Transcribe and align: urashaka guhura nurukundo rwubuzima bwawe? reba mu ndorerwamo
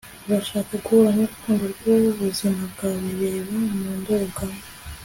urashaka 0.25 0.71
guhura 0.83 1.09
nurukundo 1.13 1.63
rwubuzima 1.73 2.61
bwawe? 2.73 3.09
reba 3.21 3.55
mu 3.79 3.91
ndorerwamo 3.99 4.59